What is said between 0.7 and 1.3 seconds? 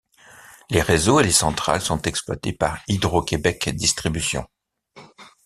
Les réseaux et